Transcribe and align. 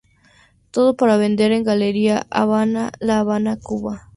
Todo 0.71 0.97
para 0.97 1.15
Vender", 1.17 1.51
en 1.51 1.63
Galería 1.63 2.25
Habana, 2.31 2.91
La 2.99 3.19
Habana, 3.19 3.59
Cuba. 3.59 4.09